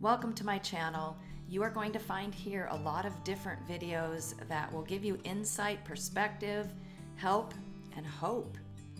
Welcome 0.00 0.32
to 0.34 0.46
my 0.46 0.58
channel. 0.58 1.16
You 1.48 1.60
are 1.64 1.70
going 1.70 1.90
to 1.90 1.98
find 1.98 2.32
here 2.32 2.68
a 2.70 2.76
lot 2.76 3.04
of 3.04 3.24
different 3.24 3.66
videos 3.66 4.32
that 4.46 4.72
will 4.72 4.82
give 4.82 5.04
you 5.04 5.18
insight, 5.24 5.84
perspective, 5.84 6.68
help, 7.16 7.52
and 7.96 8.06
hope. 8.06 8.56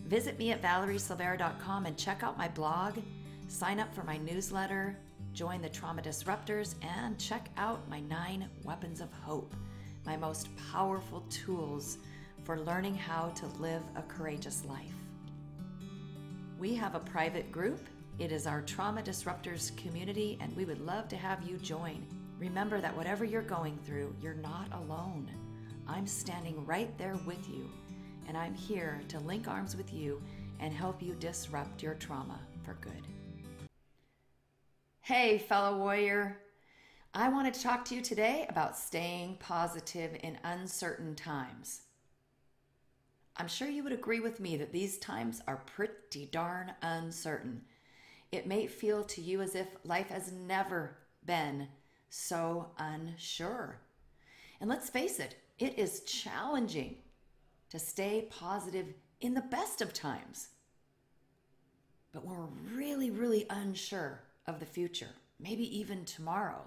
Visit 0.07 0.37
me 0.37 0.51
at 0.51 0.61
valeriesilveira.com 0.61 1.85
and 1.85 1.97
check 1.97 2.21
out 2.21 2.37
my 2.37 2.49
blog, 2.49 2.97
sign 3.47 3.79
up 3.79 3.95
for 3.95 4.03
my 4.03 4.17
newsletter, 4.17 4.97
join 5.31 5.61
the 5.61 5.69
Trauma 5.69 6.01
Disruptors, 6.01 6.75
and 6.81 7.17
check 7.17 7.47
out 7.55 7.89
my 7.89 8.01
nine 8.01 8.49
weapons 8.65 8.99
of 8.99 9.09
hope, 9.23 9.55
my 10.05 10.17
most 10.17 10.49
powerful 10.69 11.21
tools 11.29 11.99
for 12.43 12.59
learning 12.59 12.95
how 12.95 13.29
to 13.35 13.45
live 13.61 13.83
a 13.95 14.01
courageous 14.01 14.65
life. 14.65 14.99
We 16.59 16.75
have 16.75 16.95
a 16.95 16.99
private 16.99 17.53
group 17.53 17.87
it 18.19 18.33
is 18.33 18.45
our 18.45 18.61
Trauma 18.61 19.01
Disruptors 19.01 19.75
community, 19.77 20.37
and 20.41 20.53
we 20.53 20.65
would 20.65 20.85
love 20.85 21.07
to 21.07 21.15
have 21.15 21.41
you 21.41 21.57
join. 21.57 22.05
Remember 22.37 22.81
that 22.81 22.95
whatever 22.95 23.23
you're 23.23 23.41
going 23.41 23.79
through, 23.85 24.13
you're 24.21 24.33
not 24.33 24.67
alone. 24.73 25.29
I'm 25.87 26.05
standing 26.05 26.65
right 26.65 26.95
there 26.97 27.17
with 27.25 27.47
you, 27.47 27.69
and 28.27 28.37
I'm 28.37 28.53
here 28.53 28.99
to 29.07 29.19
link 29.19 29.47
arms 29.47 29.77
with 29.77 29.93
you 29.93 30.21
and 30.59 30.73
help 30.73 31.01
you 31.01 31.15
disrupt 31.15 31.81
your 31.81 31.93
trauma 31.93 32.41
for 32.65 32.73
good. 32.81 33.07
Hey, 34.99 35.37
fellow 35.37 35.77
warrior. 35.77 36.41
I 37.13 37.29
wanted 37.29 37.53
to 37.53 37.61
talk 37.61 37.85
to 37.85 37.95
you 37.95 38.01
today 38.01 38.45
about 38.49 38.77
staying 38.77 39.37
positive 39.39 40.17
in 40.21 40.37
uncertain 40.43 41.15
times. 41.15 41.83
I'm 43.37 43.47
sure 43.47 43.69
you 43.69 43.83
would 43.83 43.93
agree 43.93 44.19
with 44.19 44.41
me 44.41 44.57
that 44.57 44.73
these 44.73 44.97
times 44.97 45.41
are 45.47 45.63
pretty 45.65 46.25
darn 46.25 46.73
uncertain. 46.81 47.61
It 48.31 48.47
may 48.47 48.67
feel 48.67 49.03
to 49.05 49.21
you 49.21 49.41
as 49.41 49.55
if 49.55 49.67
life 49.83 50.09
has 50.09 50.31
never 50.31 50.97
been 51.25 51.67
so 52.09 52.71
unsure. 52.77 53.79
And 54.59 54.69
let's 54.69 54.89
face 54.89 55.19
it, 55.19 55.35
it 55.57 55.77
is 55.77 56.01
challenging 56.01 56.97
to 57.69 57.79
stay 57.79 58.27
positive 58.29 58.87
in 59.21 59.33
the 59.33 59.41
best 59.41 59.81
of 59.81 59.93
times. 59.93 60.49
But 62.11 62.25
when 62.25 62.37
we're 62.37 62.77
really, 62.77 63.11
really 63.11 63.45
unsure 63.49 64.21
of 64.47 64.59
the 64.59 64.65
future, 64.65 65.09
maybe 65.39 65.77
even 65.77 66.05
tomorrow, 66.05 66.61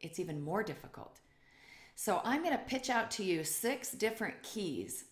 it's 0.00 0.18
even 0.18 0.40
more 0.40 0.62
difficult. 0.62 1.20
So 1.94 2.20
I'm 2.24 2.42
going 2.42 2.56
to 2.56 2.64
pitch 2.64 2.90
out 2.90 3.10
to 3.12 3.24
you 3.24 3.44
six 3.44 3.92
different 3.92 4.42
keys 4.42 5.04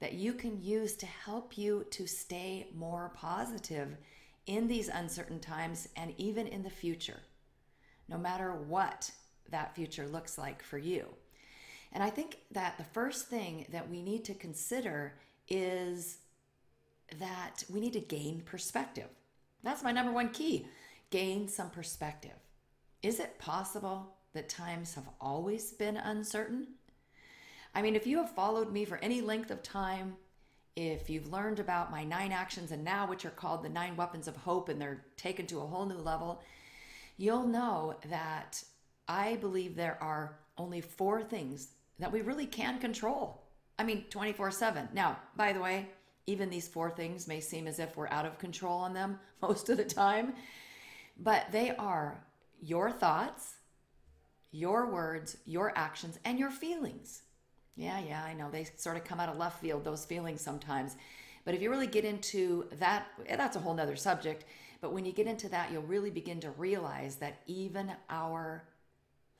that 0.00 0.14
you 0.14 0.32
can 0.32 0.62
use 0.62 0.94
to 0.96 1.06
help 1.06 1.58
you 1.58 1.84
to 1.90 2.06
stay 2.06 2.68
more 2.74 3.12
positive 3.14 3.96
in 4.48 4.66
these 4.66 4.88
uncertain 4.88 5.38
times 5.38 5.88
and 5.94 6.12
even 6.16 6.48
in 6.48 6.64
the 6.64 6.70
future, 6.70 7.20
no 8.08 8.18
matter 8.18 8.52
what 8.52 9.10
that 9.50 9.74
future 9.76 10.08
looks 10.08 10.38
like 10.38 10.62
for 10.62 10.78
you. 10.78 11.06
And 11.92 12.02
I 12.02 12.10
think 12.10 12.38
that 12.50 12.76
the 12.78 12.84
first 12.84 13.28
thing 13.28 13.66
that 13.70 13.88
we 13.88 14.02
need 14.02 14.24
to 14.24 14.34
consider 14.34 15.14
is 15.48 16.18
that 17.18 17.62
we 17.70 17.80
need 17.80 17.92
to 17.92 18.00
gain 18.00 18.40
perspective. 18.40 19.08
That's 19.62 19.82
my 19.82 19.92
number 19.92 20.12
one 20.12 20.30
key 20.30 20.66
gain 21.10 21.48
some 21.48 21.70
perspective. 21.70 22.36
Is 23.02 23.18
it 23.18 23.38
possible 23.38 24.14
that 24.34 24.48
times 24.48 24.94
have 24.94 25.08
always 25.20 25.72
been 25.72 25.96
uncertain? 25.96 26.66
I 27.74 27.80
mean, 27.80 27.96
if 27.96 28.06
you 28.06 28.18
have 28.18 28.34
followed 28.34 28.70
me 28.70 28.84
for 28.84 28.98
any 28.98 29.22
length 29.22 29.50
of 29.50 29.62
time, 29.62 30.16
if 30.78 31.10
you've 31.10 31.32
learned 31.32 31.58
about 31.58 31.90
my 31.90 32.04
nine 32.04 32.30
actions 32.30 32.70
and 32.70 32.84
now, 32.84 33.08
which 33.08 33.24
are 33.24 33.30
called 33.30 33.64
the 33.64 33.68
nine 33.68 33.96
weapons 33.96 34.28
of 34.28 34.36
hope, 34.36 34.68
and 34.68 34.80
they're 34.80 35.04
taken 35.16 35.44
to 35.48 35.58
a 35.58 35.66
whole 35.66 35.84
new 35.84 35.98
level, 35.98 36.40
you'll 37.16 37.48
know 37.48 37.96
that 38.08 38.62
I 39.08 39.36
believe 39.36 39.74
there 39.74 39.98
are 40.00 40.38
only 40.56 40.80
four 40.80 41.20
things 41.20 41.70
that 41.98 42.12
we 42.12 42.20
really 42.20 42.46
can 42.46 42.78
control. 42.78 43.42
I 43.76 43.82
mean, 43.82 44.04
24 44.10 44.52
7. 44.52 44.88
Now, 44.94 45.18
by 45.36 45.52
the 45.52 45.60
way, 45.60 45.88
even 46.26 46.48
these 46.48 46.68
four 46.68 46.90
things 46.90 47.26
may 47.26 47.40
seem 47.40 47.66
as 47.66 47.80
if 47.80 47.96
we're 47.96 48.08
out 48.08 48.26
of 48.26 48.38
control 48.38 48.78
on 48.78 48.94
them 48.94 49.18
most 49.42 49.68
of 49.70 49.78
the 49.78 49.84
time, 49.84 50.34
but 51.18 51.46
they 51.50 51.74
are 51.74 52.22
your 52.62 52.92
thoughts, 52.92 53.56
your 54.52 54.86
words, 54.86 55.38
your 55.44 55.76
actions, 55.76 56.20
and 56.24 56.38
your 56.38 56.52
feelings. 56.52 57.22
Yeah, 57.78 58.00
yeah, 58.00 58.24
I 58.24 58.34
know. 58.34 58.50
They 58.50 58.64
sort 58.76 58.96
of 58.96 59.04
come 59.04 59.20
out 59.20 59.28
of 59.28 59.38
left 59.38 59.60
field, 59.60 59.84
those 59.84 60.04
feelings 60.04 60.40
sometimes. 60.40 60.96
But 61.44 61.54
if 61.54 61.62
you 61.62 61.70
really 61.70 61.86
get 61.86 62.04
into 62.04 62.66
that, 62.72 63.06
eh, 63.26 63.36
that's 63.36 63.54
a 63.54 63.60
whole 63.60 63.72
nother 63.72 63.94
subject. 63.94 64.44
But 64.80 64.92
when 64.92 65.04
you 65.04 65.12
get 65.12 65.28
into 65.28 65.48
that, 65.50 65.70
you'll 65.70 65.82
really 65.82 66.10
begin 66.10 66.40
to 66.40 66.50
realize 66.50 67.16
that 67.16 67.40
even 67.46 67.92
our 68.10 68.64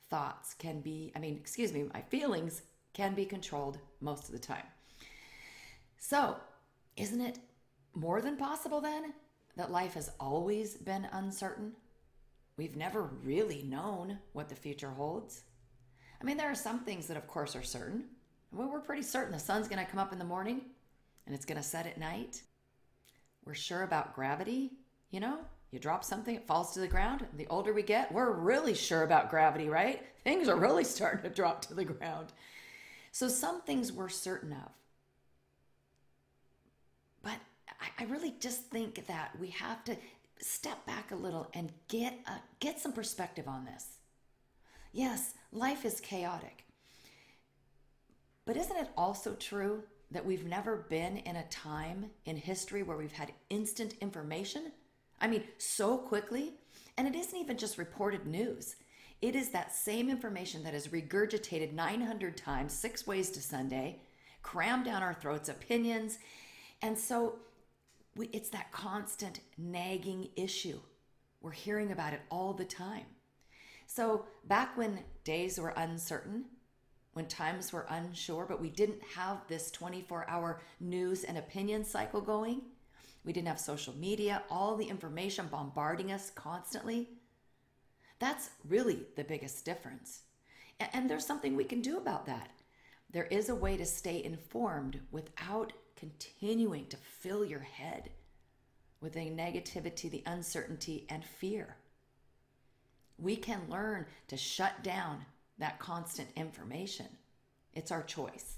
thoughts 0.09 0.53
can 0.53 0.79
be, 0.79 1.11
I 1.17 1.19
mean, 1.19 1.35
excuse 1.35 1.73
me, 1.73 1.83
my 1.93 2.01
feelings 2.01 2.61
can 2.93 3.13
be 3.13 3.25
controlled 3.25 3.77
most 3.99 4.25
of 4.25 4.31
the 4.31 4.39
time. 4.39 4.65
So, 5.97 6.37
isn't 6.95 7.21
it 7.21 7.39
more 7.93 8.21
than 8.21 8.37
possible 8.37 8.79
then 8.79 9.13
that 9.57 9.69
life 9.69 9.95
has 9.95 10.11
always 10.17 10.75
been 10.75 11.09
uncertain? 11.11 11.73
We've 12.55 12.77
never 12.77 13.01
really 13.01 13.63
known 13.63 14.19
what 14.31 14.47
the 14.47 14.55
future 14.55 14.91
holds. 14.91 15.43
I 16.21 16.23
mean, 16.23 16.37
there 16.37 16.49
are 16.49 16.55
some 16.55 16.79
things 16.79 17.07
that, 17.07 17.17
of 17.17 17.27
course, 17.27 17.53
are 17.55 17.63
certain. 17.63 18.05
Well, 18.51 18.69
we're 18.69 18.79
pretty 18.79 19.03
certain 19.03 19.31
the 19.31 19.39
sun's 19.39 19.67
going 19.67 19.83
to 19.83 19.89
come 19.89 19.99
up 19.99 20.11
in 20.11 20.19
the 20.19 20.25
morning 20.25 20.61
and 21.25 21.35
it's 21.35 21.45
going 21.45 21.57
to 21.57 21.63
set 21.63 21.85
at 21.85 21.97
night. 21.97 22.41
We're 23.45 23.53
sure 23.53 23.83
about 23.83 24.15
gravity. 24.15 24.71
You 25.11 25.19
know, 25.19 25.39
you 25.71 25.79
drop 25.79 26.03
something, 26.03 26.35
it 26.35 26.47
falls 26.47 26.73
to 26.73 26.79
the 26.79 26.87
ground. 26.87 27.25
The 27.35 27.47
older 27.47 27.73
we 27.73 27.83
get, 27.83 28.11
we're 28.11 28.31
really 28.31 28.73
sure 28.73 29.03
about 29.03 29.29
gravity, 29.29 29.69
right? 29.69 30.03
Things 30.23 30.47
are 30.47 30.55
really 30.55 30.83
starting 30.83 31.23
to 31.23 31.29
drop 31.29 31.61
to 31.63 31.73
the 31.73 31.85
ground. 31.85 32.33
So, 33.11 33.27
some 33.27 33.61
things 33.61 33.91
we're 33.91 34.09
certain 34.09 34.51
of. 34.51 34.71
But 37.23 37.37
I, 37.81 38.03
I 38.03 38.05
really 38.05 38.35
just 38.39 38.65
think 38.65 39.07
that 39.07 39.31
we 39.39 39.47
have 39.49 39.83
to 39.85 39.97
step 40.39 40.85
back 40.85 41.11
a 41.11 41.15
little 41.15 41.49
and 41.55 41.71
get 41.87 42.13
a, 42.27 42.33
get 42.59 42.79
some 42.79 42.93
perspective 42.93 43.47
on 43.47 43.65
this. 43.65 43.97
Yes, 44.91 45.33
life 45.51 45.85
is 45.85 45.99
chaotic. 45.99 46.65
But 48.49 48.57
isn't 48.57 48.77
it 48.77 48.89
also 48.97 49.35
true 49.35 49.83
that 50.09 50.25
we've 50.25 50.47
never 50.47 50.77
been 50.89 51.17
in 51.17 51.35
a 51.35 51.47
time 51.49 52.09
in 52.25 52.35
history 52.35 52.81
where 52.81 52.97
we've 52.97 53.11
had 53.11 53.31
instant 53.51 53.93
information? 54.01 54.71
I 55.21 55.27
mean, 55.27 55.43
so 55.59 55.99
quickly. 55.99 56.53
And 56.97 57.07
it 57.07 57.13
isn't 57.13 57.37
even 57.37 57.59
just 57.59 57.77
reported 57.77 58.25
news. 58.25 58.75
It 59.21 59.35
is 59.35 59.49
that 59.49 59.71
same 59.71 60.09
information 60.09 60.63
that 60.63 60.73
is 60.73 60.87
regurgitated 60.87 61.73
900 61.73 62.37
times, 62.37 62.73
six 62.73 63.05
ways 63.05 63.29
to 63.33 63.39
Sunday, 63.39 64.01
crammed 64.41 64.85
down 64.85 65.03
our 65.03 65.13
throats, 65.13 65.49
opinions. 65.49 66.17
And 66.81 66.97
so 66.97 67.35
we, 68.15 68.29
it's 68.33 68.49
that 68.49 68.71
constant 68.71 69.41
nagging 69.59 70.27
issue. 70.35 70.79
We're 71.39 71.51
hearing 71.51 71.91
about 71.91 72.13
it 72.13 72.21
all 72.31 72.53
the 72.53 72.65
time. 72.65 73.05
So 73.85 74.25
back 74.45 74.75
when 74.75 75.01
days 75.23 75.59
were 75.59 75.69
uncertain, 75.77 76.45
when 77.13 77.25
times 77.25 77.73
were 77.73 77.85
unsure, 77.89 78.45
but 78.47 78.61
we 78.61 78.69
didn't 78.69 79.01
have 79.15 79.37
this 79.47 79.71
24 79.71 80.29
hour 80.29 80.61
news 80.79 81.23
and 81.23 81.37
opinion 81.37 81.83
cycle 81.83 82.21
going. 82.21 82.61
We 83.25 83.33
didn't 83.33 83.47
have 83.47 83.59
social 83.59 83.95
media, 83.95 84.43
all 84.49 84.75
the 84.75 84.87
information 84.87 85.47
bombarding 85.47 86.11
us 86.11 86.29
constantly. 86.29 87.09
That's 88.19 88.51
really 88.67 89.01
the 89.15 89.23
biggest 89.23 89.65
difference. 89.65 90.21
And 90.93 91.09
there's 91.09 91.25
something 91.25 91.55
we 91.55 91.65
can 91.65 91.81
do 91.81 91.97
about 91.97 92.25
that. 92.27 92.51
There 93.11 93.25
is 93.25 93.49
a 93.49 93.55
way 93.55 93.75
to 93.77 93.85
stay 93.85 94.23
informed 94.23 94.99
without 95.11 95.73
continuing 95.95 96.85
to 96.87 96.97
fill 96.97 97.43
your 97.43 97.59
head 97.59 98.11
with 99.01 99.13
the 99.13 99.19
negativity, 99.19 100.09
the 100.09 100.23
uncertainty, 100.25 101.05
and 101.09 101.23
fear. 101.23 101.77
We 103.17 103.35
can 103.35 103.61
learn 103.69 104.05
to 104.27 104.37
shut 104.37 104.83
down 104.83 105.25
that 105.59 105.79
constant 105.79 106.29
information. 106.35 107.07
It's 107.73 107.91
our 107.91 108.03
choice. 108.03 108.57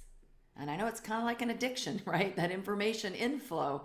And 0.58 0.70
I 0.70 0.76
know 0.76 0.88
it's 0.88 1.00
kind 1.00 1.20
of 1.20 1.26
like 1.26 1.42
an 1.42 1.50
addiction, 1.50 2.02
right? 2.06 2.36
That 2.36 2.52
information 2.52 3.14
inflow. 3.14 3.84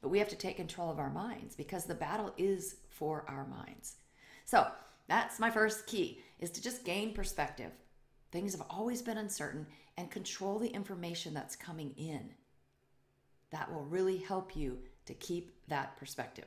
But 0.00 0.08
we 0.08 0.18
have 0.18 0.28
to 0.28 0.36
take 0.36 0.56
control 0.56 0.90
of 0.90 0.98
our 0.98 1.10
minds 1.10 1.54
because 1.54 1.84
the 1.84 1.94
battle 1.94 2.32
is 2.36 2.76
for 2.90 3.24
our 3.28 3.46
minds. 3.46 3.96
So 4.44 4.66
that's 5.08 5.38
my 5.38 5.50
first 5.50 5.86
key 5.86 6.20
is 6.38 6.50
to 6.50 6.62
just 6.62 6.84
gain 6.84 7.14
perspective. 7.14 7.70
Things 8.32 8.52
have 8.52 8.66
always 8.68 9.02
been 9.02 9.18
uncertain 9.18 9.66
and 9.96 10.10
control 10.10 10.58
the 10.58 10.68
information 10.68 11.34
that's 11.34 11.54
coming 11.54 11.94
in. 11.96 12.30
That 13.50 13.72
will 13.72 13.84
really 13.84 14.16
help 14.16 14.56
you 14.56 14.78
to 15.06 15.14
keep 15.14 15.52
that 15.68 15.96
perspective. 15.98 16.46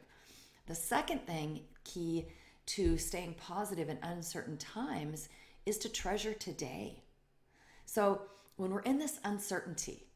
The 0.68 0.76
second 0.76 1.26
thing, 1.28 1.62
key 1.84 2.26
to 2.68 2.98
staying 2.98 3.36
positive 3.36 3.90
in 3.90 4.00
uncertain 4.02 4.58
times, 4.58 5.30
is 5.66 5.78
to 5.80 5.90
treasure 5.90 6.34
today. 6.34 7.02
So 7.86 8.22
when 8.56 8.72
we're 8.72 8.82
in 8.82 9.00
this 9.00 9.20
uncertainty, 9.24 10.08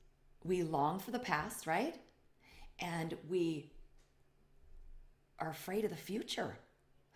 we 0.44 0.64
long 0.64 1.00
for 1.00 1.12
the 1.12 1.20
past, 1.20 1.68
right? 1.68 1.96
And 2.80 3.16
we 3.30 3.72
are 5.40 5.50
afraid 5.50 5.84
of 5.86 5.92
the 5.92 5.98
future. 5.98 6.58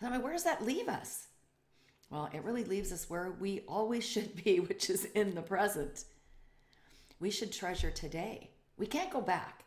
I 0.02 0.10
mean, 0.10 0.22
where 0.22 0.32
does 0.32 0.44
that 0.44 0.64
leave 0.64 0.88
us? 0.88 1.28
Well, 2.10 2.28
it 2.32 2.44
really 2.44 2.64
leaves 2.64 2.92
us 2.92 3.08
where 3.08 3.32
we 3.38 3.62
always 3.66 4.04
should 4.08 4.42
be, 4.44 4.60
which 4.60 4.90
is 4.90 5.06
in 5.06 5.34
the 5.34 5.42
present. 5.42 6.04
We 7.20 7.30
should 7.30 7.52
treasure 7.52 7.90
today. 7.90 8.50
We 8.76 8.86
can't 8.86 9.10
go 9.10 9.20
back. 9.20 9.64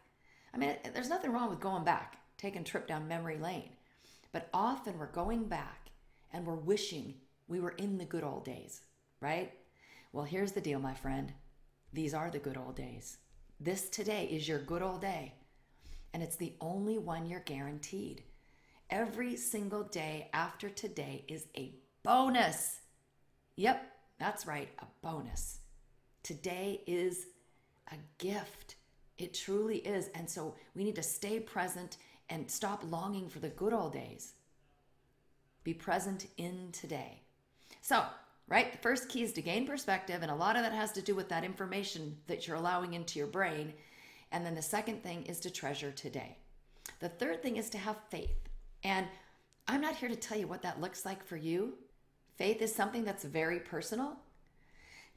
I 0.54 0.58
mean, 0.58 0.76
there's 0.94 1.10
nothing 1.10 1.32
wrong 1.32 1.50
with 1.50 1.60
going 1.60 1.84
back, 1.84 2.18
taking 2.38 2.62
a 2.62 2.66
trip 2.66 2.88
down 2.88 3.08
memory 3.08 3.38
lane. 3.38 3.70
But 4.32 4.50
often 4.54 4.98
we're 4.98 5.08
going 5.08 5.46
back 5.46 5.90
and 6.32 6.46
we're 6.46 6.56
wishing 6.56 7.16
we 7.48 7.60
were 7.60 7.76
in 7.78 7.98
the 7.98 8.06
good 8.06 8.24
old 8.24 8.46
days, 8.46 8.82
right? 9.22 9.52
Well, 10.12 10.26
here's 10.26 10.52
the 10.52 10.62
deal, 10.62 10.80
my 10.80 10.94
friend. 10.94 11.34
These 11.94 12.14
are 12.14 12.30
the 12.30 12.40
good 12.40 12.58
old 12.58 12.76
days. 12.76 13.18
This 13.60 13.90
today 13.90 14.26
is 14.26 14.48
your 14.48 14.60
good 14.60 14.82
old 14.82 15.02
day, 15.02 15.34
and 16.14 16.22
it's 16.22 16.36
the 16.36 16.54
only 16.62 16.98
one 16.98 17.26
you're 17.26 17.40
guaranteed. 17.40 18.24
Every 18.90 19.36
single 19.36 19.84
day 19.84 20.30
after 20.34 20.70
today 20.70 21.26
is 21.28 21.48
a 21.58 21.74
bonus. 22.04 22.80
Yep, 23.56 23.84
that's 24.20 24.46
right, 24.46 24.70
a 24.80 24.86
bonus. 25.02 25.60
Today 26.24 26.82
is 26.88 27.28
a 27.92 27.96
gift. 28.18 28.76
It 29.18 29.34
truly 29.34 29.78
is. 29.78 30.10
And 30.14 30.30
so 30.30 30.56
we 30.76 30.84
need 30.84 30.96
to 30.96 31.04
stay 31.04 31.40
present 31.40 31.98
and 32.30 32.50
stop 32.50 32.84
longing 32.90 33.30
for 33.30 33.40
the 33.40 33.50
good 33.50 33.74
old 33.74 33.94
days. 33.94 34.34
Be 35.64 35.74
present 35.74 36.28
in 36.38 36.70
today. 36.72 37.22
So, 37.88 38.04
right, 38.50 38.70
the 38.70 38.78
first 38.80 39.08
key 39.08 39.24
is 39.24 39.32
to 39.32 39.42
gain 39.42 39.66
perspective, 39.66 40.22
and 40.22 40.30
a 40.30 40.36
lot 40.36 40.58
of 40.58 40.64
that 40.64 40.74
has 40.74 40.92
to 40.92 41.02
do 41.02 41.16
with 41.16 41.30
that 41.30 41.46
information 41.46 42.18
that 42.28 42.46
you're 42.46 42.58
allowing 42.58 42.96
into 42.96 43.18
your 43.18 43.30
brain. 43.30 43.72
And 44.34 44.46
then 44.46 44.56
the 44.56 44.62
second 44.62 45.04
thing 45.04 45.24
is 45.24 45.40
to 45.40 45.50
treasure 45.50 45.92
today. 45.92 46.36
The 47.00 47.08
third 47.08 47.42
thing 47.42 47.56
is 47.56 47.70
to 47.70 47.78
have 47.78 47.96
faith. 48.10 48.50
And 48.84 49.08
I'm 49.70 49.80
not 49.80 49.96
here 49.96 50.10
to 50.10 50.18
tell 50.18 50.38
you 50.38 50.48
what 50.48 50.64
that 50.64 50.82
looks 50.82 51.06
like 51.06 51.26
for 51.26 51.38
you. 51.38 51.76
Faith 52.36 52.62
is 52.62 52.76
something 52.76 53.06
that's 53.06 53.24
very 53.24 53.62
personal. 53.62 54.18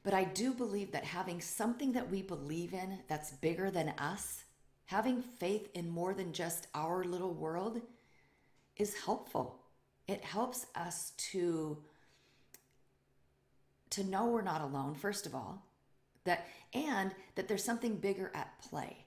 But 0.03 0.13
I 0.13 0.23
do 0.23 0.53
believe 0.53 0.93
that 0.93 1.03
having 1.03 1.41
something 1.41 1.91
that 1.91 2.09
we 2.09 2.21
believe 2.21 2.73
in 2.73 2.99
that's 3.09 3.31
bigger 3.31 3.69
than 3.69 3.89
us, 3.97 4.45
having 4.85 5.21
faith 5.21 5.67
in 5.73 5.89
more 5.89 6.13
than 6.13 6.31
just 6.31 6.67
our 6.73 7.03
little 7.03 7.33
world, 7.33 7.81
is 8.77 8.95
helpful. 8.95 9.59
It 10.07 10.23
helps 10.23 10.67
us 10.73 11.11
to 11.31 11.83
to 13.91 14.03
know 14.03 14.27
we're 14.27 14.41
not 14.41 14.61
alone 14.61 14.95
first 14.95 15.25
of 15.25 15.35
all, 15.35 15.65
that 16.23 16.47
and 16.73 17.11
that 17.35 17.47
there's 17.47 17.63
something 17.63 17.95
bigger 17.95 18.31
at 18.33 18.59
play. 18.59 19.05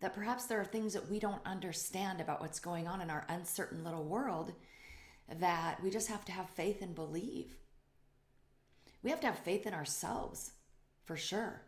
That 0.00 0.14
perhaps 0.14 0.46
there 0.46 0.60
are 0.60 0.64
things 0.64 0.94
that 0.94 1.08
we 1.08 1.18
don't 1.18 1.42
understand 1.46 2.20
about 2.20 2.40
what's 2.40 2.58
going 2.58 2.88
on 2.88 3.00
in 3.00 3.10
our 3.10 3.24
uncertain 3.28 3.84
little 3.84 4.04
world 4.04 4.52
that 5.38 5.82
we 5.82 5.90
just 5.90 6.08
have 6.08 6.24
to 6.24 6.32
have 6.32 6.50
faith 6.50 6.82
and 6.82 6.94
believe 6.94 7.56
we 9.02 9.10
have 9.10 9.20
to 9.20 9.26
have 9.26 9.38
faith 9.38 9.66
in 9.66 9.74
ourselves 9.74 10.52
for 11.04 11.16
sure. 11.16 11.62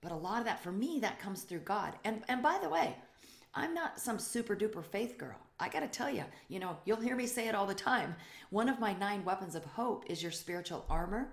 But 0.00 0.12
a 0.12 0.16
lot 0.16 0.40
of 0.40 0.44
that, 0.44 0.62
for 0.62 0.72
me, 0.72 0.98
that 1.00 1.18
comes 1.18 1.42
through 1.42 1.60
God. 1.60 1.94
And, 2.04 2.22
and 2.28 2.42
by 2.42 2.58
the 2.62 2.68
way, 2.68 2.96
I'm 3.54 3.74
not 3.74 4.00
some 4.00 4.18
super 4.18 4.54
duper 4.54 4.84
faith 4.84 5.18
girl. 5.18 5.40
I 5.58 5.68
got 5.68 5.80
to 5.80 5.88
tell 5.88 6.10
you, 6.10 6.24
you 6.48 6.58
know, 6.58 6.76
you'll 6.84 7.00
hear 7.00 7.16
me 7.16 7.26
say 7.26 7.48
it 7.48 7.54
all 7.54 7.66
the 7.66 7.74
time. 7.74 8.14
One 8.50 8.68
of 8.68 8.78
my 8.78 8.92
nine 8.94 9.24
weapons 9.24 9.54
of 9.54 9.64
hope 9.64 10.04
is 10.08 10.22
your 10.22 10.32
spiritual 10.32 10.84
armor. 10.90 11.28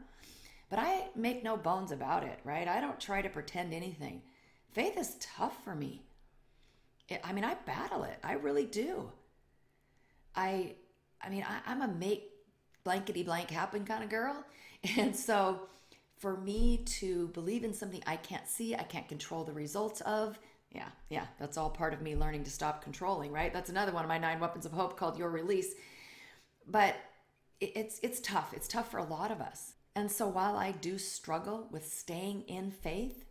But 0.70 0.80
I 0.80 1.10
make 1.16 1.44
no 1.44 1.58
bones 1.58 1.92
about 1.92 2.24
it, 2.24 2.40
right? 2.44 2.68
I 2.68 2.82
don't 2.82 3.00
try 3.00 3.22
to 3.22 3.30
pretend 3.30 3.74
anything. 3.74 4.22
Faith 4.72 4.98
is 4.98 5.18
tough 5.20 5.64
for 5.64 5.76
me. 5.76 6.04
I 7.24 7.34
mean, 7.34 7.44
I 7.44 7.56
battle 7.66 8.04
it. 8.04 8.18
I 8.24 8.34
really 8.34 8.66
do. 8.66 9.12
I 10.36 10.76
I 11.22 11.30
mean, 11.30 11.46
I, 11.48 11.72
I'm 11.72 11.82
a 11.82 11.88
make 11.88 12.32
blankety 12.84 13.24
blank 13.24 13.50
happen 13.50 13.86
kind 13.86 14.04
of 14.04 14.10
girl. 14.10 14.44
And 14.98 15.16
so 15.16 15.62
for 16.18 16.36
me 16.36 16.84
to 16.86 17.30
believe 17.30 17.64
in 17.64 17.74
something 17.74 18.04
I 18.06 18.18
can't 18.18 18.48
see, 18.50 18.76
I 18.76 18.84
can't 18.84 19.08
control 19.08 19.46
the 19.46 19.54
results 19.54 20.02
of, 20.02 20.38
yeah, 20.74 20.90
yeah, 21.10 21.26
that's 21.40 21.58
all 21.58 21.70
part 21.70 21.94
of 21.94 22.02
me 22.02 22.16
learning 22.16 22.44
to 22.46 22.52
stop 22.52 22.84
controlling, 22.84 23.32
right? 23.32 23.54
That's 23.54 23.70
another 23.70 23.92
one 23.92 24.04
of 24.04 24.10
my 24.10 24.18
nine 24.18 24.40
weapons 24.40 24.66
of 24.66 24.72
hope 24.72 24.98
called 24.98 25.18
your 25.18 25.30
release. 25.30 25.74
But 26.68 26.96
it's 27.60 28.00
it's 28.02 28.20
tough. 28.20 28.54
It's 28.54 28.68
tough 28.68 28.90
for 28.90 28.98
a 28.98 29.04
lot 29.04 29.32
of 29.32 29.40
us. 29.40 29.74
And 29.96 30.12
so 30.12 30.28
while 30.28 30.58
I 30.58 30.72
do 30.72 30.98
struggle 30.98 31.68
with 31.72 31.92
staying 31.92 32.44
in 32.44 32.72
faith, 32.72 33.26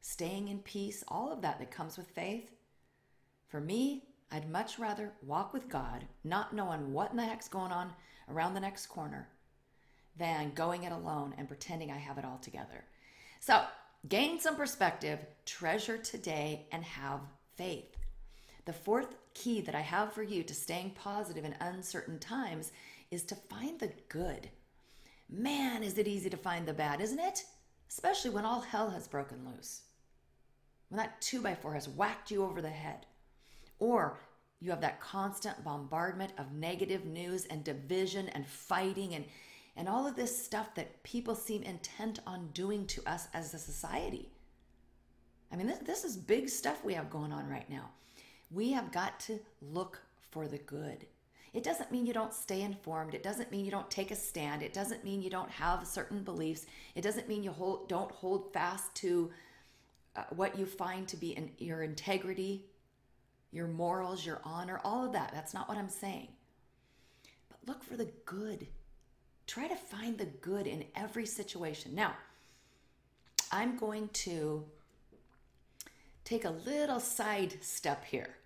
staying 0.00 0.48
in 0.48 0.60
peace, 0.60 1.04
all 1.06 1.30
of 1.30 1.42
that 1.42 1.58
that 1.58 1.70
comes 1.70 1.98
with 1.98 2.06
faith, 2.08 2.50
for 3.48 3.60
me, 3.60 4.04
I'd 4.30 4.50
much 4.50 4.78
rather 4.78 5.12
walk 5.22 5.52
with 5.52 5.68
God, 5.68 6.06
not 6.24 6.54
knowing 6.54 6.94
what 6.94 7.10
in 7.10 7.18
the 7.18 7.26
heck's 7.26 7.48
going 7.48 7.70
on 7.70 7.92
around 8.30 8.54
the 8.54 8.60
next 8.60 8.86
corner, 8.86 9.28
than 10.16 10.52
going 10.54 10.84
it 10.84 10.92
alone 10.92 11.34
and 11.36 11.46
pretending 11.46 11.90
I 11.90 11.98
have 11.98 12.16
it 12.16 12.24
all 12.24 12.38
together. 12.38 12.84
So, 13.40 13.62
gain 14.08 14.40
some 14.40 14.56
perspective, 14.56 15.18
treasure 15.44 15.98
today, 15.98 16.66
and 16.72 16.84
have 16.84 17.20
faith. 17.56 17.96
The 18.64 18.72
fourth 18.72 19.14
key 19.34 19.60
that 19.62 19.74
I 19.74 19.80
have 19.80 20.12
for 20.12 20.22
you 20.22 20.42
to 20.42 20.54
staying 20.54 20.90
positive 20.90 21.44
in 21.44 21.56
uncertain 21.60 22.18
times 22.18 22.72
is 23.10 23.22
to 23.24 23.34
find 23.34 23.78
the 23.78 23.90
good. 24.08 24.48
Man, 25.28 25.82
is 25.82 25.98
it 25.98 26.08
easy 26.08 26.30
to 26.30 26.36
find 26.36 26.66
the 26.66 26.72
bad, 26.72 27.00
isn't 27.00 27.18
it? 27.18 27.44
Especially 27.88 28.30
when 28.30 28.44
all 28.44 28.60
hell 28.60 28.90
has 28.90 29.08
broken 29.08 29.38
loose. 29.44 29.82
When 30.88 30.98
that 30.98 31.20
2 31.22 31.40
by 31.40 31.54
4 31.54 31.74
has 31.74 31.88
whacked 31.88 32.30
you 32.30 32.44
over 32.44 32.60
the 32.60 32.70
head. 32.70 33.06
Or 33.78 34.18
you 34.60 34.70
have 34.70 34.80
that 34.82 35.00
constant 35.00 35.64
bombardment 35.64 36.32
of 36.38 36.52
negative 36.52 37.04
news 37.04 37.46
and 37.46 37.64
division 37.64 38.28
and 38.28 38.46
fighting 38.46 39.14
and 39.14 39.24
and 39.76 39.88
all 39.88 40.06
of 40.06 40.16
this 40.16 40.44
stuff 40.44 40.74
that 40.74 41.02
people 41.02 41.34
seem 41.34 41.62
intent 41.62 42.20
on 42.26 42.50
doing 42.52 42.86
to 42.88 43.02
us 43.08 43.28
as 43.32 43.54
a 43.54 43.58
society. 43.58 44.30
I 45.50 45.56
mean, 45.56 45.66
this, 45.66 45.78
this 45.78 46.04
is 46.04 46.16
big 46.16 46.48
stuff 46.48 46.84
we 46.84 46.94
have 46.94 47.10
going 47.10 47.32
on 47.32 47.48
right 47.48 47.68
now. 47.68 47.90
We 48.50 48.72
have 48.72 48.92
got 48.92 49.18
to 49.20 49.40
look 49.60 50.00
for 50.30 50.46
the 50.46 50.58
good. 50.58 51.06
It 51.52 51.62
doesn't 51.62 51.92
mean 51.92 52.06
you 52.06 52.14
don't 52.14 52.32
stay 52.32 52.62
informed. 52.62 53.14
It 53.14 53.22
doesn't 53.22 53.50
mean 53.50 53.64
you 53.64 53.70
don't 53.70 53.90
take 53.90 54.10
a 54.10 54.16
stand. 54.16 54.62
It 54.62 54.72
doesn't 54.72 55.04
mean 55.04 55.20
you 55.20 55.28
don't 55.28 55.50
have 55.50 55.86
certain 55.86 56.22
beliefs. 56.22 56.64
It 56.94 57.02
doesn't 57.02 57.28
mean 57.28 57.42
you 57.42 57.50
hold, 57.50 57.88
don't 57.88 58.10
hold 58.10 58.52
fast 58.52 58.94
to 58.96 59.30
uh, 60.16 60.24
what 60.30 60.58
you 60.58 60.64
find 60.64 61.06
to 61.08 61.16
be 61.16 61.36
in 61.36 61.50
your 61.58 61.82
integrity, 61.82 62.64
your 63.50 63.68
morals, 63.68 64.24
your 64.24 64.40
honor, 64.44 64.80
all 64.82 65.04
of 65.04 65.12
that. 65.12 65.30
That's 65.34 65.52
not 65.52 65.68
what 65.68 65.76
I'm 65.76 65.90
saying. 65.90 66.28
But 67.50 67.58
look 67.66 67.84
for 67.84 67.96
the 67.98 68.10
good 68.24 68.66
try 69.46 69.68
to 69.68 69.76
find 69.76 70.18
the 70.18 70.26
good 70.26 70.66
in 70.66 70.84
every 70.94 71.26
situation. 71.26 71.94
Now, 71.94 72.14
I'm 73.50 73.76
going 73.76 74.08
to 74.08 74.64
take 76.24 76.44
a 76.44 76.50
little 76.50 77.00
side 77.00 77.62
step 77.62 78.04
here 78.04 78.36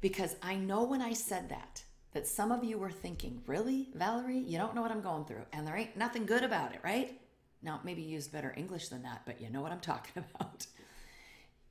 because 0.00 0.36
I 0.42 0.56
know 0.56 0.84
when 0.84 1.02
I 1.02 1.12
said 1.12 1.48
that, 1.50 1.82
that 2.12 2.26
some 2.26 2.50
of 2.50 2.64
you 2.64 2.78
were 2.78 2.90
thinking, 2.90 3.42
really, 3.46 3.88
Valerie, 3.94 4.38
you 4.38 4.58
don't 4.58 4.74
know 4.74 4.82
what 4.82 4.90
I'm 4.90 5.02
going 5.02 5.24
through, 5.24 5.44
and 5.52 5.66
there 5.66 5.76
ain't 5.76 5.96
nothing 5.96 6.26
good 6.26 6.42
about 6.42 6.74
it, 6.74 6.80
right? 6.82 7.20
Now, 7.62 7.80
maybe 7.84 8.02
you 8.02 8.14
used 8.14 8.32
better 8.32 8.52
English 8.56 8.88
than 8.88 9.02
that, 9.02 9.22
but 9.26 9.40
you 9.40 9.50
know 9.50 9.60
what 9.60 9.72
I'm 9.72 9.80
talking 9.92 10.24
about. 10.34 10.66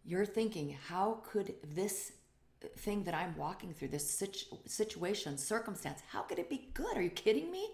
You're 0.05 0.25
thinking, 0.25 0.77
how 0.87 1.19
could 1.23 1.55
this 1.75 2.13
thing 2.77 3.03
that 3.03 3.13
I'm 3.13 3.35
walking 3.37 3.73
through, 3.73 3.89
this 3.89 4.09
situ- 4.09 4.57
situation, 4.65 5.37
circumstance, 5.37 6.01
how 6.11 6.21
could 6.21 6.39
it 6.39 6.49
be 6.49 6.69
good? 6.73 6.97
Are 6.97 7.01
you 7.01 7.09
kidding 7.09 7.51
me? 7.51 7.69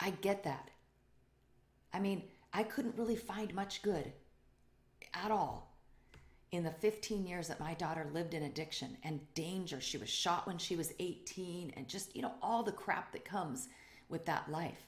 I 0.00 0.10
get 0.10 0.44
that. 0.44 0.70
I 1.92 1.98
mean, 1.98 2.22
I 2.52 2.62
couldn't 2.62 2.96
really 2.96 3.16
find 3.16 3.54
much 3.54 3.82
good 3.82 4.12
at 5.14 5.30
all 5.30 5.76
in 6.52 6.62
the 6.62 6.70
15 6.70 7.26
years 7.26 7.48
that 7.48 7.60
my 7.60 7.74
daughter 7.74 8.06
lived 8.12 8.34
in 8.34 8.44
addiction 8.44 8.96
and 9.02 9.20
danger. 9.34 9.80
She 9.80 9.98
was 9.98 10.08
shot 10.08 10.46
when 10.46 10.58
she 10.58 10.76
was 10.76 10.92
18, 10.98 11.72
and 11.76 11.88
just, 11.88 12.14
you 12.14 12.22
know, 12.22 12.32
all 12.42 12.62
the 12.62 12.72
crap 12.72 13.12
that 13.12 13.24
comes 13.24 13.68
with 14.08 14.24
that 14.26 14.50
life, 14.50 14.86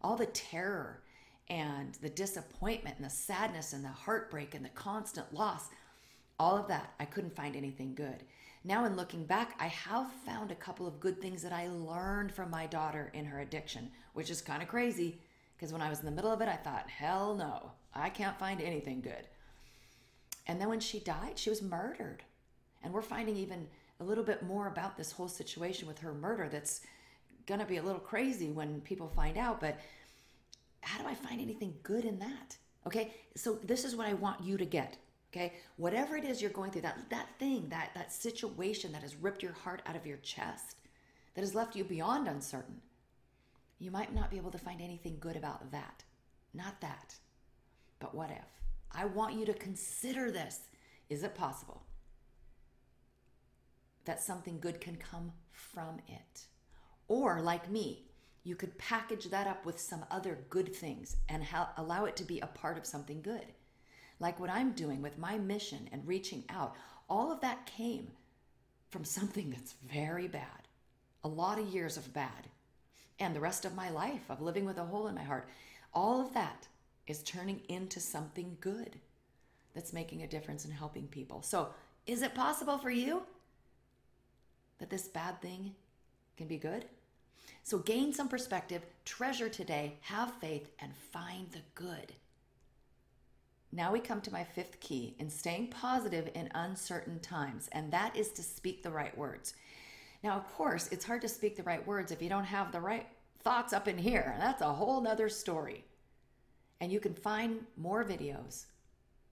all 0.00 0.16
the 0.16 0.26
terror 0.26 1.02
and 1.50 1.94
the 1.96 2.10
disappointment 2.10 2.96
and 2.96 3.06
the 3.06 3.10
sadness 3.10 3.72
and 3.72 3.84
the 3.84 3.88
heartbreak 3.88 4.54
and 4.54 4.64
the 4.64 4.70
constant 4.70 5.32
loss, 5.32 5.66
all 6.38 6.56
of 6.56 6.68
that. 6.68 6.92
I 7.00 7.04
couldn't 7.04 7.36
find 7.36 7.56
anything 7.56 7.94
good. 7.94 8.24
Now, 8.68 8.84
in 8.84 8.96
looking 8.96 9.24
back, 9.24 9.56
I 9.58 9.68
have 9.68 10.12
found 10.26 10.52
a 10.52 10.54
couple 10.54 10.86
of 10.86 11.00
good 11.00 11.22
things 11.22 11.40
that 11.40 11.54
I 11.54 11.68
learned 11.68 12.30
from 12.30 12.50
my 12.50 12.66
daughter 12.66 13.10
in 13.14 13.24
her 13.24 13.40
addiction, 13.40 13.90
which 14.12 14.28
is 14.28 14.42
kind 14.42 14.62
of 14.62 14.68
crazy 14.68 15.22
because 15.56 15.72
when 15.72 15.80
I 15.80 15.88
was 15.88 16.00
in 16.00 16.04
the 16.04 16.12
middle 16.12 16.30
of 16.30 16.42
it, 16.42 16.48
I 16.48 16.56
thought, 16.56 16.90
hell 16.90 17.34
no, 17.34 17.72
I 17.94 18.10
can't 18.10 18.38
find 18.38 18.60
anything 18.60 19.00
good. 19.00 19.26
And 20.46 20.60
then 20.60 20.68
when 20.68 20.80
she 20.80 21.00
died, 21.00 21.38
she 21.38 21.48
was 21.48 21.62
murdered. 21.62 22.24
And 22.82 22.92
we're 22.92 23.00
finding 23.00 23.38
even 23.38 23.68
a 24.00 24.04
little 24.04 24.22
bit 24.22 24.42
more 24.42 24.66
about 24.66 24.98
this 24.98 25.12
whole 25.12 25.28
situation 25.28 25.88
with 25.88 26.00
her 26.00 26.12
murder 26.12 26.50
that's 26.52 26.82
going 27.46 27.60
to 27.60 27.66
be 27.66 27.78
a 27.78 27.82
little 27.82 27.98
crazy 27.98 28.50
when 28.50 28.82
people 28.82 29.08
find 29.08 29.38
out. 29.38 29.62
But 29.62 29.80
how 30.82 31.00
do 31.02 31.08
I 31.08 31.14
find 31.14 31.40
anything 31.40 31.72
good 31.82 32.04
in 32.04 32.18
that? 32.18 32.58
Okay, 32.86 33.14
so 33.34 33.58
this 33.64 33.86
is 33.86 33.96
what 33.96 34.08
I 34.08 34.12
want 34.12 34.44
you 34.44 34.58
to 34.58 34.66
get. 34.66 34.98
Okay, 35.30 35.54
whatever 35.76 36.16
it 36.16 36.24
is 36.24 36.40
you're 36.40 36.50
going 36.50 36.70
through, 36.70 36.82
that 36.82 37.10
that 37.10 37.28
thing, 37.38 37.68
that 37.68 37.90
that 37.94 38.12
situation 38.12 38.92
that 38.92 39.02
has 39.02 39.16
ripped 39.16 39.42
your 39.42 39.52
heart 39.52 39.82
out 39.84 39.96
of 39.96 40.06
your 40.06 40.16
chest, 40.18 40.78
that 41.34 41.42
has 41.42 41.54
left 41.54 41.76
you 41.76 41.84
beyond 41.84 42.28
uncertain, 42.28 42.80
you 43.78 43.90
might 43.90 44.14
not 44.14 44.30
be 44.30 44.38
able 44.38 44.50
to 44.50 44.58
find 44.58 44.80
anything 44.80 45.18
good 45.20 45.36
about 45.36 45.70
that. 45.70 46.02
Not 46.54 46.80
that. 46.80 47.14
But 48.00 48.14
what 48.14 48.30
if? 48.30 48.48
I 48.90 49.04
want 49.04 49.34
you 49.34 49.44
to 49.46 49.54
consider 49.54 50.30
this. 50.30 50.60
Is 51.10 51.22
it 51.22 51.34
possible 51.34 51.82
that 54.04 54.22
something 54.22 54.58
good 54.60 54.80
can 54.80 54.96
come 54.96 55.32
from 55.52 55.98
it? 56.08 56.46
Or, 57.06 57.40
like 57.40 57.70
me, 57.70 58.06
you 58.44 58.56
could 58.56 58.78
package 58.78 59.26
that 59.26 59.46
up 59.46 59.66
with 59.66 59.78
some 59.78 60.04
other 60.10 60.38
good 60.48 60.74
things 60.74 61.16
and 61.28 61.44
ha- 61.44 61.72
allow 61.76 62.06
it 62.06 62.16
to 62.16 62.24
be 62.24 62.40
a 62.40 62.46
part 62.46 62.78
of 62.78 62.86
something 62.86 63.20
good. 63.20 63.46
Like 64.20 64.40
what 64.40 64.50
I'm 64.50 64.72
doing 64.72 65.02
with 65.02 65.18
my 65.18 65.38
mission 65.38 65.88
and 65.92 66.06
reaching 66.06 66.44
out. 66.48 66.74
All 67.08 67.32
of 67.32 67.40
that 67.40 67.66
came 67.66 68.08
from 68.90 69.04
something 69.04 69.50
that's 69.50 69.74
very 69.90 70.28
bad. 70.28 70.68
A 71.24 71.28
lot 71.28 71.58
of 71.58 71.68
years 71.68 71.96
of 71.96 72.12
bad. 72.12 72.48
And 73.20 73.34
the 73.34 73.40
rest 73.40 73.64
of 73.64 73.74
my 73.74 73.90
life 73.90 74.22
of 74.28 74.40
living 74.40 74.64
with 74.64 74.78
a 74.78 74.84
hole 74.84 75.08
in 75.08 75.14
my 75.14 75.24
heart. 75.24 75.48
All 75.92 76.20
of 76.20 76.34
that 76.34 76.68
is 77.06 77.22
turning 77.22 77.60
into 77.68 78.00
something 78.00 78.56
good 78.60 78.96
that's 79.74 79.92
making 79.92 80.22
a 80.22 80.28
difference 80.28 80.64
in 80.64 80.70
helping 80.70 81.06
people. 81.08 81.42
So, 81.42 81.68
is 82.06 82.22
it 82.22 82.34
possible 82.34 82.78
for 82.78 82.90
you 82.90 83.22
that 84.78 84.90
this 84.90 85.08
bad 85.08 85.40
thing 85.42 85.74
can 86.36 86.46
be 86.46 86.56
good? 86.56 86.86
So, 87.62 87.78
gain 87.78 88.12
some 88.12 88.28
perspective, 88.28 88.82
treasure 89.04 89.48
today, 89.48 89.98
have 90.02 90.32
faith, 90.40 90.70
and 90.78 90.92
find 91.12 91.50
the 91.52 91.62
good. 91.74 92.12
Now 93.70 93.92
we 93.92 94.00
come 94.00 94.20
to 94.22 94.32
my 94.32 94.44
fifth 94.44 94.80
key 94.80 95.14
in 95.18 95.28
staying 95.28 95.68
positive 95.68 96.30
in 96.34 96.50
uncertain 96.54 97.20
times, 97.20 97.68
and 97.72 97.92
that 97.92 98.16
is 98.16 98.30
to 98.32 98.42
speak 98.42 98.82
the 98.82 98.90
right 98.90 99.16
words. 99.16 99.54
Now, 100.24 100.36
of 100.36 100.48
course, 100.48 100.88
it's 100.90 101.04
hard 101.04 101.20
to 101.22 101.28
speak 101.28 101.56
the 101.56 101.62
right 101.62 101.86
words 101.86 102.10
if 102.10 102.22
you 102.22 102.28
don't 102.28 102.44
have 102.44 102.72
the 102.72 102.80
right 102.80 103.06
thoughts 103.40 103.72
up 103.72 103.86
in 103.86 103.98
here. 103.98 104.34
That's 104.38 104.62
a 104.62 104.72
whole 104.72 105.00
nother 105.00 105.28
story. 105.28 105.84
And 106.80 106.90
you 106.90 106.98
can 106.98 107.14
find 107.14 107.66
more 107.76 108.04
videos. 108.04 108.64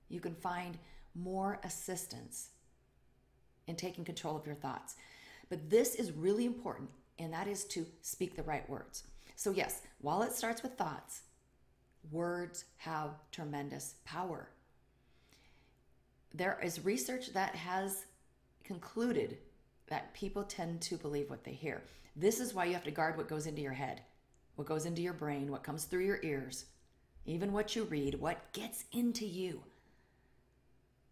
You 0.09 0.21
can 0.21 0.35
find 0.35 0.76
more 1.14 1.59
assistance 1.64 2.50
in 3.66 3.75
taking 3.75 4.05
control 4.05 4.37
of 4.37 4.47
your 4.47 4.55
thoughts. 4.55 4.97
But 5.49 5.71
this 5.71 5.95
is 5.95 6.12
really 6.12 6.45
important, 6.45 6.90
and 7.19 7.33
that 7.33 7.49
is 7.49 7.64
to 7.66 7.87
speak 8.02 8.37
the 8.37 8.43
right 8.43 8.69
words. 8.69 9.05
So, 9.35 9.50
yes, 9.50 9.83
while 10.00 10.23
it 10.23 10.33
starts 10.33 10.62
with 10.62 10.75
thoughts, 10.75 11.23
words 12.10 12.64
have 12.76 13.10
tremendous 13.32 13.94
power. 14.04 14.48
There 16.34 16.58
is 16.62 16.84
research 16.84 17.32
that 17.32 17.54
has 17.54 18.06
concluded 18.64 19.38
that 19.88 20.12
people 20.14 20.42
tend 20.44 20.80
to 20.82 20.96
believe 20.96 21.30
what 21.30 21.44
they 21.44 21.52
hear. 21.52 21.82
This 22.16 22.40
is 22.40 22.54
why 22.54 22.64
you 22.64 22.75
have 22.75 22.84
to 22.84 22.90
guard 22.90 23.16
what 23.16 23.28
goes 23.28 23.46
into 23.46 23.62
your 23.62 23.72
head, 23.72 24.02
what 24.56 24.66
goes 24.66 24.86
into 24.86 25.02
your 25.02 25.12
brain, 25.12 25.50
what 25.50 25.62
comes 25.62 25.84
through 25.84 26.04
your 26.04 26.20
ears, 26.22 26.66
even 27.25 27.52
what 27.52 27.76
you 27.76 27.84
read, 27.84 28.20
what 28.20 28.52
gets 28.52 28.84
into 28.92 29.25
you. 29.26 29.62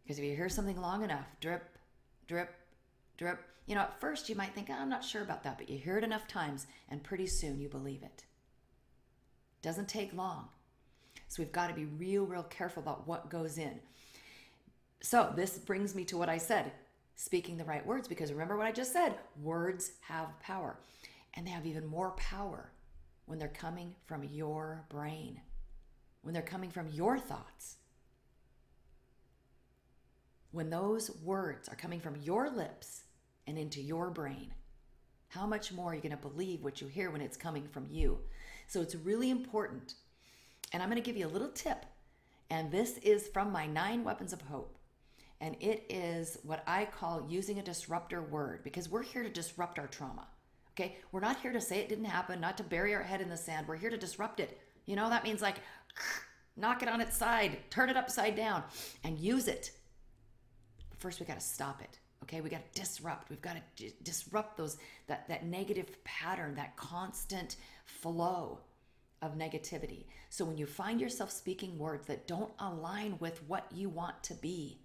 Because 0.03 0.19
if 0.19 0.25
you 0.25 0.35
hear 0.35 0.49
something 0.49 0.81
long 0.81 1.03
enough, 1.03 1.27
drip, 1.41 1.79
drip, 2.27 2.55
drip, 3.17 3.41
you 3.67 3.75
know, 3.75 3.83
at 3.83 4.01
first 4.01 4.29
you 4.29 4.35
might 4.35 4.55
think, 4.55 4.69
oh, 4.71 4.75
I'm 4.75 4.89
not 4.89 5.05
sure 5.05 5.23
about 5.23 5.45
that, 5.45 5.59
but 5.59 5.69
you 5.71 5.79
hear 5.79 5.97
it 5.97 6.05
enough 6.05 6.29
times 6.29 6.67
and 6.91 7.03
pretty 7.03 7.27
soon 7.27 7.61
you 7.61 7.69
believe 7.69 8.03
it. 8.03 8.25
Doesn't 9.63 9.89
take 9.89 10.13
long. 10.13 10.49
So 11.35 11.43
we've 11.43 11.51
got 11.51 11.67
to 11.67 11.75
be 11.75 11.87
real, 11.87 12.27
real 12.27 12.45
careful 12.45 12.81
about 12.81 13.09
what 13.09 13.29
goes 13.29 13.59
in. 13.59 13.81
So 15.01 15.33
this 15.35 15.59
brings 15.59 15.95
me 15.95 16.05
to 16.05 16.17
what 16.17 16.29
I 16.29 16.39
said 16.39 16.71
speaking 17.17 17.57
the 17.57 17.65
right 17.65 17.85
words, 17.85 18.07
because 18.07 18.33
remember 18.33 18.57
what 18.57 18.67
I 18.67 18.73
just 18.73 18.93
said 18.93 19.15
words 19.43 19.93
have 20.01 20.39
power. 20.41 20.79
And 21.35 21.47
they 21.47 21.51
have 21.51 21.67
even 21.67 21.87
more 21.87 22.13
power 22.13 22.71
when 23.27 23.39
they're 23.39 23.49
coming 23.49 23.95
from 24.07 24.23
your 24.23 24.85
brain 24.89 25.41
when 26.25 26.33
they're 26.33 26.43
coming 26.43 26.71
from 26.71 26.89
your 26.89 27.19
thoughts, 27.19 27.77
when 30.53 30.71
those 30.71 31.11
words 31.23 31.69
are 31.69 31.77
coming 31.77 32.01
from 32.01 32.17
your 32.17 32.51
lips 32.51 33.05
and 33.47 33.59
into 33.59 33.83
your 33.83 34.09
brain, 34.09 34.53
how 35.29 35.47
much 35.47 35.71
more 35.71 35.93
are 35.93 35.95
you 35.95 36.01
going 36.01 36.17
to 36.17 36.17
believe 36.17 36.65
what 36.65 36.81
you 36.81 36.87
hear 36.87 37.11
when 37.11 37.21
it's 37.21 37.37
coming 37.37 37.69
from 37.69 37.87
you? 37.91 38.19
So 38.69 38.81
it's 38.81 38.95
really 38.95 39.29
important. 39.31 39.95
And 40.75 40.83
I'm 40.83 40.91
going 40.91 41.01
to 41.01 41.07
give 41.07 41.17
you 41.17 41.27
a 41.27 41.29
little 41.29 41.51
tip. 41.51 41.87
And 42.51 42.69
this 42.69 42.99
is 42.99 43.29
from 43.29 43.53
my 43.53 43.65
nine 43.65 44.03
weapons 44.03 44.33
of 44.33 44.41
hope. 44.43 44.77
And 45.41 45.55
it 45.61 45.87
is 45.89 46.37
what 46.43 46.65
I 46.67 46.85
call 46.85 47.25
using 47.29 47.61
a 47.61 47.63
disruptor 47.63 48.23
word 48.23 48.65
because 48.65 48.89
we're 48.89 49.05
here 49.05 49.23
to 49.23 49.29
disrupt 49.29 49.79
our 49.79 49.87
trauma. 49.87 50.27
Okay? 50.73 50.97
We're 51.13 51.21
not 51.21 51.41
here 51.41 51.53
to 51.53 51.61
say 51.61 51.79
it 51.79 51.89
didn't 51.89 52.07
happen, 52.07 52.41
not 52.41 52.57
to 52.57 52.65
bury 52.65 52.93
our 52.93 53.05
head 53.05 53.21
in 53.21 53.29
the 53.29 53.37
sand. 53.37 53.69
We're 53.69 53.77
here 53.77 53.89
to 53.89 53.97
disrupt 53.97 54.41
it. 54.41 54.61
You 54.87 54.97
know, 54.97 55.09
that 55.09 55.23
means 55.23 55.41
like 55.41 55.59
knock 56.57 56.83
it 56.83 56.89
on 56.89 57.01
its 57.01 57.17
side, 57.17 57.57
turn 57.71 57.89
it 57.89 57.97
upside 57.97 58.35
down, 58.35 58.65
and 59.05 59.17
use 59.17 59.47
it. 59.47 59.71
First, 60.99 61.21
we 61.21 61.27
got 61.27 61.39
to 61.39 61.47
stop 61.47 61.83
it. 61.83 62.01
Okay, 62.25 62.41
we 62.41 62.51
got 62.51 62.63
to 62.75 62.81
disrupt. 62.81 63.31
We've 63.31 63.41
got 63.41 63.55
to 63.55 63.63
d- 63.77 63.95
disrupt 64.03 64.57
those 64.57 64.77
that 65.07 65.29
that 65.29 65.47
negative 65.47 66.03
pattern, 66.03 66.57
that 66.57 66.75
constant 66.77 67.57
flow 67.85 68.59
of 69.25 69.39
negativity. 69.39 70.05
So 70.31 70.45
when 70.45 70.57
you 70.57 70.67
find 70.67 71.01
yourself 71.01 71.31
speaking 71.31 71.79
words 71.79 72.07
that 72.07 72.27
don't 72.27 72.53
align 72.59 73.17
with 73.21 73.43
what 73.49 73.67
you 73.73 73.89
want 73.89 74.23
to 74.25 74.35
be, 74.35 74.79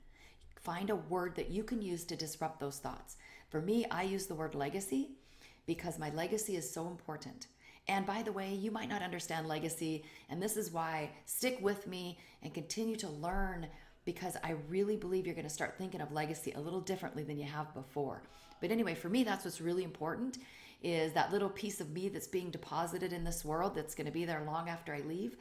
find 0.56 0.90
a 0.90 0.96
word 0.96 1.36
that 1.36 1.50
you 1.50 1.64
can 1.64 1.82
use 1.82 2.04
to 2.06 2.16
disrupt 2.16 2.60
those 2.60 2.80
thoughts. 2.80 3.18
For 3.50 3.62
me, 3.62 3.86
I 3.92 4.04
use 4.04 4.26
the 4.26 4.36
word 4.36 4.56
legacy 4.56 5.10
because 5.66 6.00
my 6.00 6.10
legacy 6.12 6.56
is 6.56 6.70
so 6.70 6.88
important. 6.88 7.48
And 7.88 8.06
by 8.06 8.22
the 8.22 8.32
way, 8.32 8.54
you 8.54 8.72
might 8.72 8.90
not 8.90 9.02
understand 9.02 9.48
legacy, 9.48 10.04
and 10.30 10.42
this 10.42 10.58
is 10.58 10.72
why 10.72 11.10
stick 11.26 11.58
with 11.62 11.88
me 11.88 12.20
and 12.44 12.54
continue 12.54 12.96
to 12.98 13.10
learn 13.10 13.68
because 14.06 14.38
I 14.44 14.56
really 14.70 14.96
believe 14.96 15.26
you're 15.26 15.36
going 15.36 15.48
to 15.48 15.54
start 15.54 15.78
thinking 15.78 16.02
of 16.02 16.12
legacy 16.12 16.52
a 16.52 16.60
little 16.60 16.82
differently 16.82 17.24
than 17.24 17.38
you 17.38 17.46
have 17.46 17.74
before. 17.74 18.22
But 18.62 18.72
anyway, 18.72 18.96
for 18.96 19.10
me 19.10 19.24
that's 19.24 19.46
what's 19.46 19.62
really 19.62 19.84
important 19.84 20.38
is 20.82 21.14
that 21.14 21.32
little 21.32 21.50
piece 21.50 21.82
of 21.82 21.92
me 21.92 22.10
that's 22.10 22.28
being 22.28 22.52
deposited 22.52 23.12
in 23.12 23.24
this 23.24 23.44
world 23.44 23.76
that's 23.76 23.96
going 23.96 24.06
to 24.06 24.12
be 24.12 24.26
there 24.26 24.44
long 24.46 24.70
after 24.70 24.94
I 24.94 25.02
leave. 25.02 25.36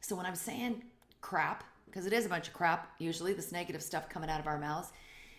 So 0.00 0.16
when 0.16 0.26
I'm 0.26 0.34
saying 0.34 0.82
crap, 1.20 1.64
because 1.86 2.06
it 2.06 2.12
is 2.12 2.26
a 2.26 2.28
bunch 2.28 2.48
of 2.48 2.54
crap, 2.54 2.90
usually 2.98 3.32
this 3.32 3.52
negative 3.52 3.82
stuff 3.82 4.08
coming 4.08 4.30
out 4.30 4.40
of 4.40 4.46
our 4.46 4.58
mouths, 4.58 4.92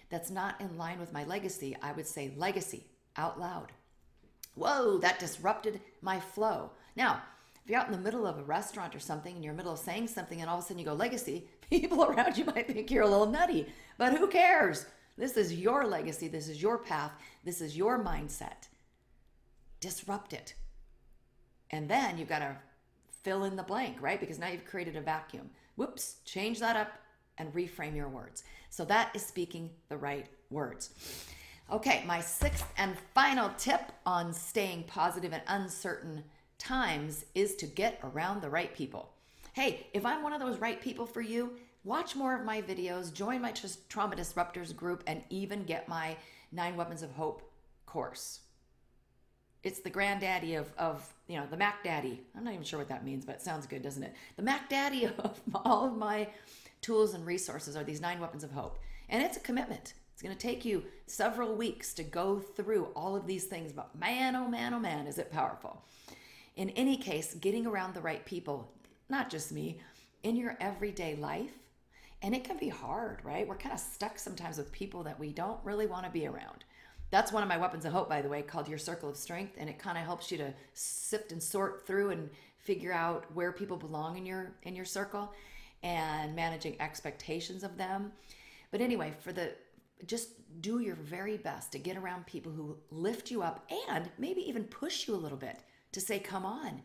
that's 0.09 0.29
not 0.29 0.59
in 0.59 0.77
line 0.77 0.99
with 0.99 1.13
my 1.13 1.23
legacy, 1.23 1.75
I 1.81 1.91
would 1.91 2.07
say 2.07 2.33
legacy 2.35 2.85
out 3.17 3.39
loud. 3.39 3.71
Whoa, 4.55 4.97
that 4.99 5.19
disrupted 5.19 5.79
my 6.01 6.19
flow. 6.19 6.71
Now, 6.95 7.21
if 7.63 7.69
you're 7.69 7.79
out 7.79 7.87
in 7.87 7.91
the 7.91 7.99
middle 7.99 8.25
of 8.25 8.37
a 8.37 8.43
restaurant 8.43 8.95
or 8.95 8.99
something 8.99 9.35
and 9.35 9.43
you're 9.43 9.51
in 9.51 9.57
the 9.57 9.63
middle 9.63 9.73
of 9.73 9.79
saying 9.79 10.07
something 10.07 10.41
and 10.41 10.49
all 10.49 10.57
of 10.57 10.63
a 10.63 10.67
sudden 10.67 10.79
you 10.79 10.85
go 10.85 10.93
legacy, 10.93 11.47
people 11.69 12.03
around 12.03 12.37
you 12.37 12.45
might 12.45 12.67
think 12.67 12.91
you're 12.91 13.03
a 13.03 13.07
little 13.07 13.25
nutty. 13.25 13.67
But 13.97 14.17
who 14.17 14.27
cares? 14.27 14.85
This 15.17 15.37
is 15.37 15.53
your 15.53 15.85
legacy. 15.85 16.27
This 16.27 16.47
is 16.47 16.61
your 16.61 16.77
path. 16.77 17.11
This 17.43 17.61
is 17.61 17.77
your 17.77 18.03
mindset. 18.03 18.67
Disrupt 19.79 20.33
it. 20.33 20.53
And 21.71 21.89
then 21.89 22.17
you've 22.17 22.29
got 22.29 22.39
to 22.39 22.55
fill 23.23 23.43
in 23.43 23.55
the 23.55 23.63
blank, 23.63 23.97
right? 24.01 24.19
Because 24.19 24.39
now 24.39 24.47
you've 24.47 24.65
created 24.65 24.95
a 24.95 25.01
vacuum. 25.01 25.49
Whoops, 25.75 26.17
change 26.25 26.59
that 26.59 26.75
up 26.75 26.91
and 27.37 27.53
reframe 27.53 27.95
your 27.95 28.09
words. 28.09 28.43
So 28.69 28.85
that 28.85 29.15
is 29.15 29.25
speaking 29.25 29.69
the 29.87 29.97
right 29.97 30.27
words. 30.49 30.89
Okay, 31.71 32.03
my 32.05 32.19
sixth 32.19 32.65
and 32.77 32.97
final 33.13 33.51
tip 33.57 33.91
on 34.05 34.33
staying 34.33 34.83
positive 34.83 35.33
in 35.33 35.41
uncertain 35.47 36.23
times 36.57 37.25
is 37.35 37.55
to 37.55 37.67
get 37.67 37.99
around 38.03 38.41
the 38.41 38.49
right 38.49 38.73
people. 38.73 39.13
Hey, 39.53 39.87
if 39.93 40.05
I'm 40.05 40.23
one 40.23 40.33
of 40.33 40.39
those 40.39 40.57
right 40.59 40.81
people 40.81 41.05
for 41.05 41.21
you, 41.21 41.51
watch 41.83 42.15
more 42.15 42.35
of 42.35 42.43
my 42.43 42.61
videos, 42.61 43.13
join 43.13 43.41
my 43.41 43.53
Trauma 43.87 44.15
Disruptors 44.15 44.75
group, 44.75 45.03
and 45.07 45.23
even 45.29 45.63
get 45.63 45.87
my 45.87 46.17
Nine 46.51 46.75
Weapons 46.75 47.03
of 47.03 47.11
Hope 47.11 47.51
course. 47.85 48.39
It's 49.63 49.79
the 49.79 49.89
granddaddy 49.89 50.55
of, 50.55 50.71
of 50.77 51.07
you 51.27 51.37
know, 51.37 51.45
the 51.49 51.57
Mac 51.57 51.83
Daddy. 51.83 52.21
I'm 52.35 52.43
not 52.43 52.53
even 52.53 52.63
sure 52.63 52.79
what 52.79 52.89
that 52.89 53.05
means, 53.05 53.25
but 53.25 53.35
it 53.35 53.41
sounds 53.41 53.67
good, 53.67 53.81
doesn't 53.81 54.03
it? 54.03 54.15
The 54.37 54.43
Mac 54.43 54.69
Daddy 54.69 55.05
of 55.05 55.39
all 55.55 55.85
of 55.85 55.97
my 55.97 56.29
tools 56.81 57.13
and 57.13 57.25
resources 57.25 57.75
are 57.75 57.83
these 57.83 58.01
nine 58.01 58.19
weapons 58.19 58.43
of 58.43 58.51
hope. 58.51 58.79
And 59.09 59.21
it's 59.21 59.37
a 59.37 59.41
commitment. 59.41 59.93
It's 60.13 60.21
going 60.21 60.35
to 60.35 60.47
take 60.47 60.65
you 60.65 60.83
several 61.07 61.55
weeks 61.55 61.93
to 61.93 62.03
go 62.03 62.39
through 62.39 62.85
all 62.95 63.15
of 63.15 63.25
these 63.25 63.45
things, 63.45 63.71
but 63.71 63.97
man, 63.97 64.35
oh 64.35 64.47
man, 64.47 64.73
oh 64.73 64.79
man, 64.79 65.07
is 65.07 65.17
it 65.17 65.31
powerful. 65.31 65.81
In 66.55 66.69
any 66.71 66.97
case, 66.97 67.35
getting 67.35 67.65
around 67.65 67.93
the 67.93 68.01
right 68.01 68.25
people, 68.25 68.71
not 69.09 69.29
just 69.29 69.51
me, 69.51 69.79
in 70.23 70.35
your 70.35 70.57
everyday 70.59 71.15
life, 71.15 71.53
and 72.21 72.35
it 72.35 72.43
can 72.43 72.57
be 72.57 72.67
hard, 72.67 73.23
right? 73.23 73.47
We're 73.47 73.55
kind 73.55 73.73
of 73.73 73.79
stuck 73.79 74.19
sometimes 74.19 74.57
with 74.57 74.71
people 74.73 75.03
that 75.03 75.19
we 75.19 75.31
don't 75.31 75.63
really 75.63 75.87
want 75.87 76.05
to 76.05 76.11
be 76.11 76.27
around. 76.27 76.65
That's 77.11 77.31
one 77.31 77.41
of 77.41 77.49
my 77.49 77.57
weapons 77.57 77.85
of 77.85 77.91
hope, 77.91 78.07
by 78.07 78.21
the 78.21 78.29
way, 78.29 78.41
called 78.41 78.67
your 78.67 78.77
circle 78.77 79.09
of 79.09 79.17
strength, 79.17 79.55
and 79.57 79.69
it 79.69 79.79
kind 79.79 79.97
of 79.97 80.03
helps 80.03 80.31
you 80.31 80.37
to 80.37 80.53
sift 80.73 81.31
and 81.31 81.41
sort 81.41 81.85
through 81.87 82.11
and 82.11 82.29
figure 82.57 82.93
out 82.93 83.25
where 83.33 83.51
people 83.51 83.77
belong 83.77 84.17
in 84.17 84.25
your 84.25 84.53
in 84.63 84.75
your 84.75 84.85
circle 84.85 85.33
and 85.81 86.35
managing 86.35 86.79
expectations 86.79 87.63
of 87.63 87.77
them. 87.77 88.11
But 88.71 88.81
anyway, 88.81 89.13
for 89.21 89.31
the 89.31 89.53
just 90.05 90.29
do 90.61 90.79
your 90.79 90.95
very 90.95 91.37
best 91.37 91.71
to 91.71 91.79
get 91.79 91.97
around 91.97 92.25
people 92.25 92.51
who 92.51 92.77
lift 92.91 93.31
you 93.31 93.41
up 93.41 93.69
and 93.89 94.09
maybe 94.17 94.41
even 94.41 94.63
push 94.63 95.07
you 95.07 95.15
a 95.15 95.17
little 95.17 95.37
bit 95.37 95.59
to 95.91 95.99
say, 95.99 96.19
come 96.19 96.45
on, 96.45 96.81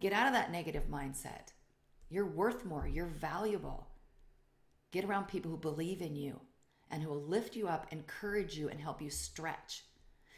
get 0.00 0.12
out 0.12 0.26
of 0.26 0.32
that 0.32 0.52
negative 0.52 0.84
mindset. 0.90 1.52
You're 2.08 2.26
worth 2.26 2.64
more, 2.64 2.86
you're 2.86 3.06
valuable. 3.06 3.88
Get 4.92 5.04
around 5.04 5.26
people 5.26 5.50
who 5.50 5.56
believe 5.56 6.00
in 6.00 6.14
you 6.14 6.40
and 6.90 7.02
who 7.02 7.10
will 7.10 7.22
lift 7.22 7.56
you 7.56 7.68
up, 7.68 7.86
encourage 7.90 8.56
you, 8.56 8.68
and 8.68 8.80
help 8.80 9.02
you 9.02 9.10
stretch. 9.10 9.84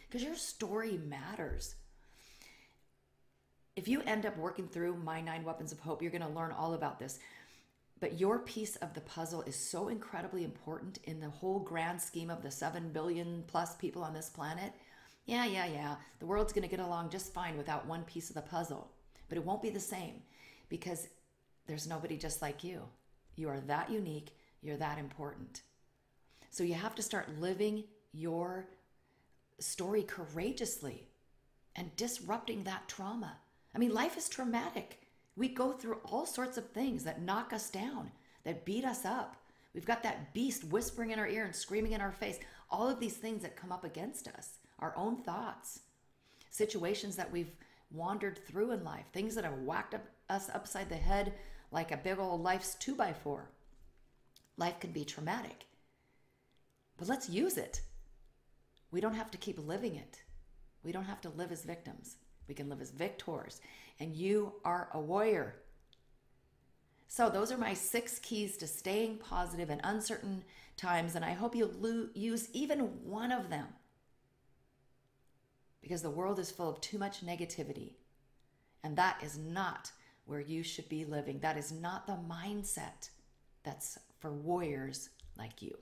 Because 0.08 0.22
your 0.22 0.36
story 0.36 0.98
matters. 0.98 1.74
If 3.76 3.86
you 3.86 4.02
end 4.02 4.26
up 4.26 4.36
working 4.36 4.66
through 4.66 4.96
my 4.96 5.20
nine 5.20 5.44
weapons 5.44 5.72
of 5.72 5.78
hope, 5.78 6.02
you're 6.02 6.10
going 6.10 6.22
to 6.22 6.28
learn 6.28 6.52
all 6.52 6.74
about 6.74 6.98
this. 6.98 7.18
But 8.00 8.18
your 8.18 8.38
piece 8.40 8.76
of 8.76 8.94
the 8.94 9.00
puzzle 9.00 9.42
is 9.42 9.56
so 9.56 9.88
incredibly 9.88 10.44
important 10.44 10.98
in 11.04 11.20
the 11.20 11.30
whole 11.30 11.60
grand 11.60 12.00
scheme 12.00 12.30
of 12.30 12.42
the 12.42 12.50
7 12.50 12.90
billion 12.92 13.44
plus 13.46 13.76
people 13.76 14.02
on 14.02 14.14
this 14.14 14.30
planet. 14.30 14.72
Yeah, 15.26 15.44
yeah, 15.44 15.66
yeah. 15.66 15.96
The 16.20 16.26
world's 16.26 16.52
going 16.52 16.62
to 16.62 16.74
get 16.74 16.84
along 16.84 17.10
just 17.10 17.34
fine 17.34 17.58
without 17.58 17.86
one 17.86 18.04
piece 18.04 18.30
of 18.30 18.34
the 18.34 18.42
puzzle. 18.42 18.90
But 19.28 19.36
it 19.36 19.44
won't 19.44 19.62
be 19.62 19.70
the 19.70 19.80
same 19.80 20.22
because 20.68 21.08
there's 21.66 21.86
nobody 21.86 22.16
just 22.16 22.40
like 22.40 22.64
you. 22.64 22.82
You 23.36 23.48
are 23.50 23.60
that 23.60 23.90
unique. 23.90 24.30
You're 24.62 24.78
that 24.78 24.98
important. 24.98 25.62
So 26.50 26.64
you 26.64 26.74
have 26.74 26.94
to 26.96 27.02
start 27.02 27.40
living 27.40 27.84
your 28.12 28.68
story 29.58 30.02
courageously 30.02 31.08
and 31.76 31.94
disrupting 31.96 32.64
that 32.64 32.88
trauma. 32.88 33.36
I 33.74 33.78
mean, 33.78 33.92
life 33.92 34.16
is 34.16 34.28
traumatic. 34.28 35.00
We 35.36 35.48
go 35.48 35.72
through 35.72 35.98
all 36.04 36.26
sorts 36.26 36.58
of 36.58 36.70
things 36.70 37.04
that 37.04 37.22
knock 37.22 37.52
us 37.52 37.70
down, 37.70 38.10
that 38.44 38.64
beat 38.64 38.84
us 38.84 39.04
up. 39.04 39.36
We've 39.74 39.84
got 39.84 40.02
that 40.02 40.34
beast 40.34 40.64
whispering 40.64 41.10
in 41.10 41.18
our 41.18 41.28
ear 41.28 41.44
and 41.44 41.54
screaming 41.54 41.92
in 41.92 42.00
our 42.00 42.12
face. 42.12 42.38
All 42.70 42.88
of 42.88 42.98
these 42.98 43.16
things 43.16 43.42
that 43.42 43.56
come 43.56 43.70
up 43.70 43.84
against 43.84 44.26
us, 44.28 44.58
our 44.78 44.92
own 44.96 45.16
thoughts, 45.22 45.80
situations 46.50 47.14
that 47.16 47.30
we've 47.30 47.54
wandered 47.92 48.44
through 48.46 48.72
in 48.72 48.82
life, 48.82 49.04
things 49.12 49.34
that 49.34 49.44
have 49.44 49.58
whacked 49.60 49.94
up 49.94 50.04
us 50.28 50.50
upside 50.52 50.88
the 50.88 50.96
head 50.96 51.32
like 51.70 51.92
a 51.92 51.96
big 51.96 52.18
old 52.18 52.42
life's 52.42 52.74
two 52.74 52.94
by 52.94 53.12
four. 53.12 53.50
Life 54.56 54.80
can 54.80 54.90
be 54.90 55.04
traumatic, 55.04 55.66
but 56.98 57.08
let's 57.08 57.30
use 57.30 57.56
it. 57.56 57.80
We 58.90 59.00
don't 59.00 59.14
have 59.14 59.30
to 59.30 59.38
keep 59.38 59.58
living 59.58 59.94
it. 59.94 60.22
We 60.82 60.92
don't 60.92 61.04
have 61.04 61.20
to 61.22 61.30
live 61.30 61.52
as 61.52 61.64
victims. 61.64 62.16
We 62.48 62.54
can 62.54 62.68
live 62.68 62.80
as 62.80 62.90
victors. 62.90 63.60
And 64.00 64.14
you 64.14 64.54
are 64.64 64.88
a 64.92 65.00
warrior. 65.00 65.56
So, 67.06 67.30
those 67.30 67.50
are 67.50 67.58
my 67.58 67.74
six 67.74 68.18
keys 68.18 68.56
to 68.58 68.66
staying 68.66 69.18
positive 69.18 69.70
in 69.70 69.80
uncertain 69.82 70.44
times. 70.76 71.14
And 71.14 71.24
I 71.24 71.32
hope 71.32 71.54
you 71.54 71.66
lo- 71.78 72.08
use 72.14 72.48
even 72.52 72.80
one 73.04 73.32
of 73.32 73.48
them 73.48 73.66
because 75.80 76.02
the 76.02 76.10
world 76.10 76.38
is 76.38 76.50
full 76.50 76.68
of 76.68 76.80
too 76.80 76.98
much 76.98 77.24
negativity. 77.24 77.92
And 78.84 78.96
that 78.96 79.22
is 79.22 79.38
not 79.38 79.90
where 80.26 80.40
you 80.40 80.62
should 80.62 80.88
be 80.88 81.04
living. 81.04 81.40
That 81.40 81.56
is 81.56 81.72
not 81.72 82.06
the 82.06 82.18
mindset 82.28 83.08
that's 83.62 83.98
for 84.20 84.32
warriors 84.32 85.08
like 85.36 85.62
you. 85.62 85.76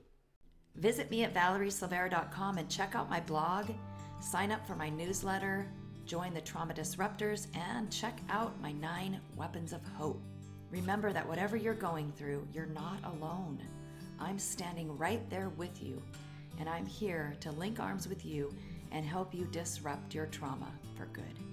Visit 0.77 1.09
me 1.09 1.23
at 1.23 1.33
valeriesilveira.com 1.33 2.57
and 2.59 2.69
check 2.69 2.93
out 2.95 3.09
my 3.09 3.19
blog, 3.19 3.71
sign 4.19 4.51
up 4.51 4.65
for 4.67 4.75
my 4.75 4.89
newsletter, 4.89 5.67
join 6.05 6.33
the 6.33 6.41
Trauma 6.41 6.73
Disruptors, 6.73 7.47
and 7.55 7.91
check 7.91 8.19
out 8.29 8.59
my 8.61 8.71
nine 8.73 9.19
weapons 9.35 9.73
of 9.73 9.81
hope. 9.95 10.21
Remember 10.69 11.11
that 11.11 11.27
whatever 11.27 11.57
you're 11.57 11.73
going 11.73 12.11
through, 12.11 12.47
you're 12.53 12.67
not 12.67 12.99
alone. 13.05 13.59
I'm 14.19 14.37
standing 14.37 14.95
right 14.97 15.27
there 15.29 15.49
with 15.49 15.81
you, 15.81 16.01
and 16.59 16.69
I'm 16.69 16.85
here 16.85 17.35
to 17.39 17.51
link 17.51 17.79
arms 17.79 18.07
with 18.07 18.25
you 18.25 18.53
and 18.91 19.05
help 19.05 19.33
you 19.33 19.45
disrupt 19.51 20.13
your 20.13 20.27
trauma 20.27 20.71
for 20.95 21.05
good. 21.07 21.46